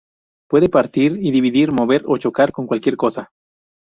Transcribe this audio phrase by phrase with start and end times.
[0.49, 3.29] Puede partir y dividir, mover o chocar con cualquier cosa.